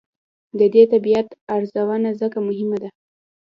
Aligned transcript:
د 0.59 0.61
دې 0.73 0.83
طبیعت 0.91 1.27
ارزونه 1.55 2.09
ځکه 2.21 2.37
مهمه 2.47 2.77
ده. 2.83 2.89